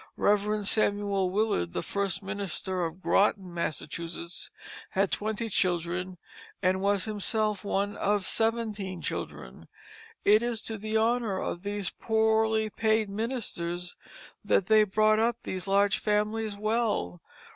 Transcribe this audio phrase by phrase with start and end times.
[0.17, 0.65] Rev.
[0.65, 4.49] Samuel Willard, the first minister of Groton, Massachusetts,
[4.89, 6.17] had twenty children,
[6.59, 9.67] and was himself one of seventeen children.
[10.25, 13.95] It is to the honor of these poorly paid ministers
[14.43, 17.21] that they brought up these large families well.